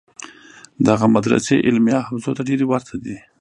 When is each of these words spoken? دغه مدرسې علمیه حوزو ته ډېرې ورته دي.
دغه 0.87 1.05
مدرسې 1.15 1.55
علمیه 1.67 1.99
حوزو 2.07 2.31
ته 2.37 2.41
ډېرې 2.47 2.65
ورته 2.67 2.93
دي. 3.03 3.17